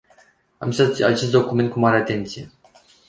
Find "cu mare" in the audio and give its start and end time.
1.71-1.97